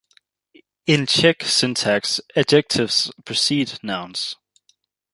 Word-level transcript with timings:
In 0.87 1.05
Czech 1.05 1.43
syntax, 1.43 2.21
adjectives 2.35 3.11
precede 3.23 3.77
nouns. 3.83 4.35